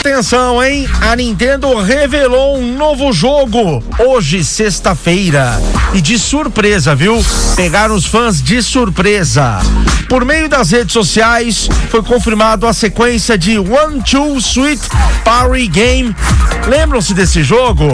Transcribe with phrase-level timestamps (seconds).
[0.00, 0.88] Atenção, hein?
[1.02, 5.60] A Nintendo revelou um novo jogo hoje, sexta-feira.
[5.92, 7.22] E de surpresa, viu?
[7.54, 9.58] Pegaram os fãs de surpresa.
[10.08, 14.88] Por meio das redes sociais, foi confirmado a sequência de One Two Sweet
[15.22, 16.16] Party Game.
[16.66, 17.86] Lembram-se desse jogo?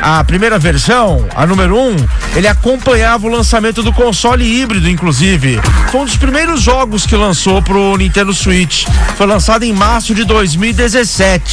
[0.00, 1.96] A primeira versão, a número 1, um,
[2.36, 5.60] ele acompanhava o lançamento do console híbrido, inclusive.
[5.90, 8.86] Foi um dos primeiros jogos que lançou pro Nintendo Switch.
[9.16, 11.47] Foi lançado em março de 2017.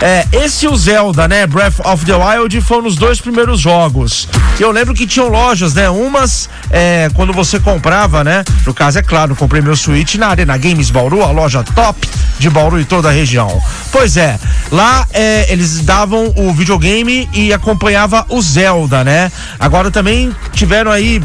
[0.00, 1.46] É, esse o Zelda, né?
[1.46, 4.28] Breath of the Wild foram os dois primeiros jogos.
[4.58, 5.90] Eu lembro que tinham lojas, né?
[5.90, 8.44] Umas, é, quando você comprava, né?
[8.64, 12.08] No caso, é claro, comprei meu Switch na Arena Games Bauru, a loja top
[12.38, 13.60] de Bauru e toda a região.
[13.90, 14.38] Pois é,
[14.70, 19.32] lá é, eles davam o videogame e acompanhava o Zelda, né?
[19.58, 21.20] Agora também tiveram aí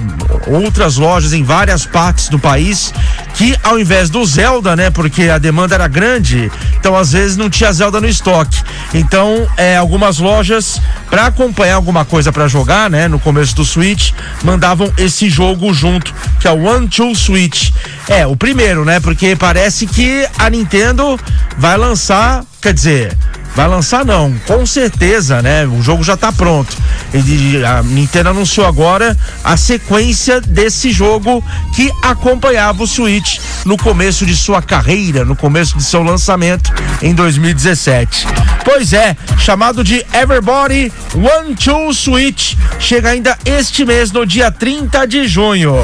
[0.48, 2.92] outras lojas em várias partes do país
[3.34, 4.90] que ao invés do Zelda, né?
[4.90, 8.62] Porque a demanda era grande, então às vezes não tinha Zelda no estoque.
[8.94, 13.08] Então, é, algumas lojas para acompanhar alguma coisa para jogar, né?
[13.08, 14.12] No começo do Switch,
[14.44, 17.72] mandavam esse jogo junto, que é o One Two Switch.
[18.08, 19.00] É, o primeiro, né?
[19.00, 21.20] Porque parece que a Nintendo
[21.58, 23.18] vai lançar, quer dizer,
[23.56, 25.66] Vai lançar não, com certeza, né?
[25.66, 26.76] O jogo já tá pronto.
[27.14, 31.44] Ele, a Nintendo anunciou agora a sequência desse jogo
[31.76, 37.14] que acompanhava o Switch no começo de sua carreira, no começo de seu lançamento em
[37.14, 38.28] 2017.
[38.66, 45.06] Pois é, chamado de Everybody One Two Switch, chega ainda este mês no dia 30
[45.06, 45.76] de junho.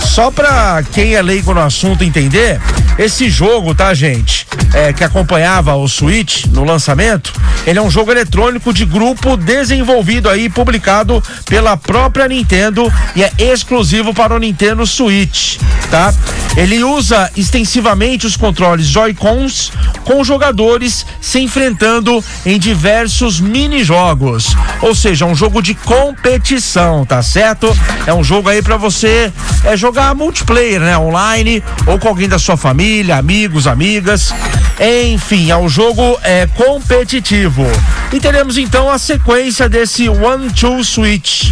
[0.00, 2.60] Só pra quem é leigo no assunto entender,
[2.98, 4.46] esse jogo, tá, gente?
[4.74, 7.32] É, que acompanhava o Switch no lançamento,
[7.64, 13.32] ele é um jogo eletrônico de grupo desenvolvido aí, publicado pela própria Nintendo e é
[13.38, 15.58] exclusivo para o Nintendo Switch,
[15.90, 16.12] tá?
[16.56, 19.72] Ele usa extensivamente os controles Joy-Cons
[20.04, 24.56] com jogadores se enfrentando em diversos mini-jogos.
[24.80, 27.74] Ou seja, um jogo de competição, tá certo?
[28.06, 29.32] É um jogo aí para você
[29.64, 30.96] é, jogar multiplayer, né?
[30.96, 34.32] Online ou com alguém da sua família, amigos, amigas.
[34.80, 37.64] Enfim, um jogo é, competitivo.
[38.12, 41.50] E teremos então a sequência desse One Two Switch.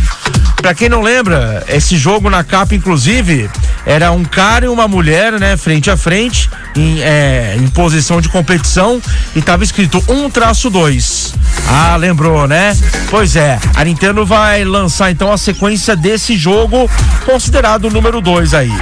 [0.61, 3.51] Pra quem não lembra, esse jogo na capa, inclusive,
[3.85, 8.29] era um cara e uma mulher, né, frente a frente, em, é, em posição de
[8.29, 9.03] competição,
[9.35, 11.35] e tava escrito um traço dois.
[11.69, 12.77] Ah, lembrou, né?
[13.11, 16.89] Pois é, a Nintendo vai lançar então a sequência desse jogo,
[17.25, 18.73] considerado o número 2 aí.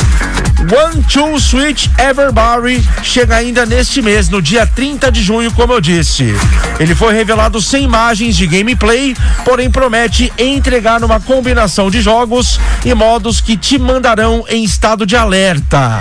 [0.60, 5.80] One Two Switch Everbody chega ainda neste mês, no dia 30 de junho, como eu
[5.80, 6.34] disse.
[6.78, 12.92] Ele foi revelado sem imagens de gameplay, porém promete entregar uma combinação de jogos e
[12.94, 16.00] modos que te mandarão em estado de alerta.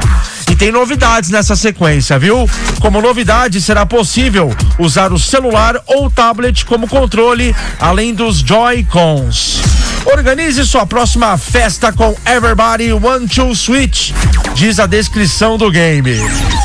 [0.52, 2.50] E tem novidades nessa sequência, viu?
[2.82, 9.79] Como novidade, será possível usar o celular ou tablet como controle, além dos Joy-Cons.
[10.12, 14.12] Organize sua próxima festa com Everybody One Two Switch,
[14.56, 16.18] diz a descrição do game.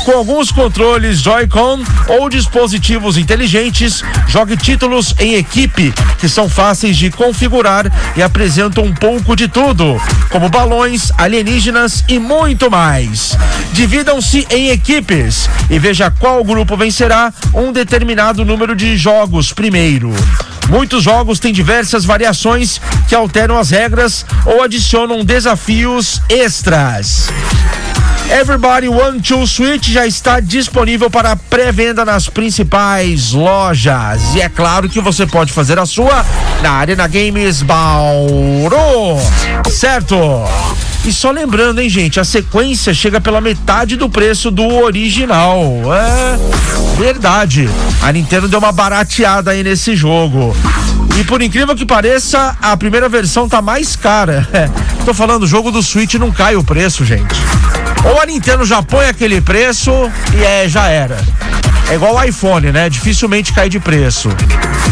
[0.03, 7.11] Com alguns controles Joy-Con ou dispositivos inteligentes, jogue títulos em equipe que são fáceis de
[7.11, 7.85] configurar
[8.17, 10.01] e apresentam um pouco de tudo,
[10.31, 13.37] como balões, alienígenas e muito mais.
[13.73, 20.13] Dividam-se em equipes e veja qual grupo vencerá um determinado número de jogos primeiro.
[20.69, 27.27] Muitos jogos têm diversas variações que alteram as regras ou adicionam desafios extras.
[28.29, 34.33] Everybody One Two Switch já está disponível para pré-venda nas principais lojas.
[34.33, 36.25] E é claro que você pode fazer a sua
[36.61, 39.19] na Arena Games Bauru.
[39.69, 40.17] Certo?
[41.05, 45.61] E só lembrando, hein, gente, a sequência chega pela metade do preço do original.
[45.93, 47.69] É verdade.
[48.01, 50.55] A Nintendo deu uma barateada aí nesse jogo.
[51.19, 54.47] E por incrível que pareça, a primeira versão tá mais cara.
[54.55, 54.69] É,
[55.05, 57.35] tô falando, o jogo do Switch não cai o preço, gente.
[58.03, 59.91] Ou a Nintendo já põe aquele preço
[60.33, 61.17] e é, já era.
[61.89, 62.89] É igual o iPhone, né?
[62.89, 64.29] Dificilmente cai de preço.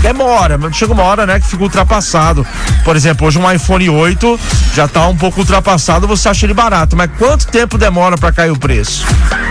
[0.04, 2.46] Demora, mas chega uma hora, né, que fica ultrapassado.
[2.84, 4.38] Por exemplo, hoje um iPhone 8
[4.76, 6.98] já tá um pouco ultrapassado, você acha ele barato.
[6.98, 9.06] Mas quanto tempo demora para cair o preço?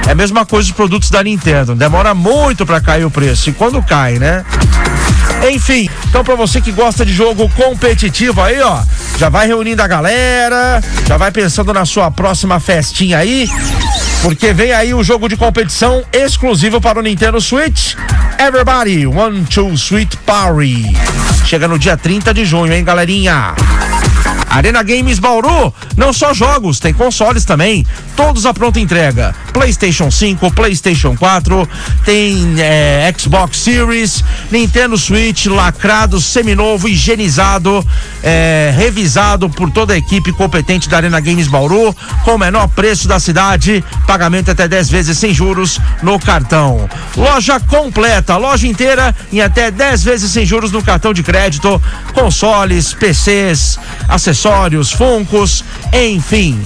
[0.07, 1.75] É a mesma coisa os produtos da Nintendo.
[1.75, 3.49] Demora muito para cair o preço.
[3.49, 4.45] E quando cai, né?
[5.51, 8.83] Enfim, então para você que gosta de jogo competitivo aí, ó,
[9.19, 13.49] já vai reunindo a galera, já vai pensando na sua próxima festinha aí,
[14.21, 17.95] porque vem aí o jogo de competição exclusivo para o Nintendo Switch.
[18.43, 20.93] Everybody, One Two Sweet Party.
[21.47, 23.55] Chega no dia 30 de junho, hein, galerinha?
[24.50, 27.87] Arena Games Bauru, não só jogos, tem consoles também,
[28.17, 29.33] todos a pronta entrega.
[29.53, 31.69] PlayStation 5, PlayStation 4,
[32.05, 37.87] tem é, Xbox Series, Nintendo Switch, lacrado, seminovo, higienizado,
[38.23, 41.95] é, revisado por toda a equipe competente da Arena Games Bauru,
[42.25, 46.89] com o menor preço da cidade, pagamento até 10 vezes sem juros no cartão.
[47.17, 51.81] Loja completa, loja inteira em até 10 vezes sem juros no cartão de crédito,
[52.15, 53.79] consoles, PCs,
[54.09, 56.59] acessórios funcos, enfim.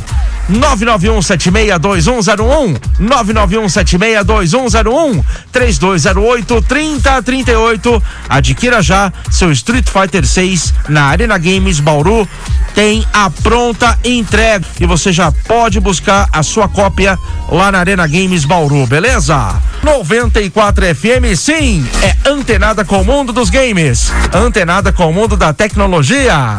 [0.51, 12.29] 991762101 991762101 3208 3038 Adquira já seu Street Fighter 6 na Arena Games Bauru.
[12.75, 17.19] Tem a pronta entrega e você já pode buscar a sua cópia
[17.51, 19.57] lá na Arena Games Bauru, beleza?
[19.83, 25.53] 94 FM, sim, é antenada com o mundo dos games, antenada com o mundo da
[25.53, 26.59] tecnologia.